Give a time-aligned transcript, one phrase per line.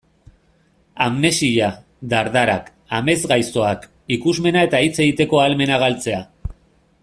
[1.07, 1.67] Amnesia,
[2.13, 6.25] dardarak, amesgaiztoak, ikusmena eta hitz egiteko ahalmena galtzea...